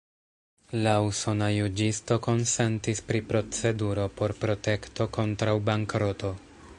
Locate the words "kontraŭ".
5.19-5.57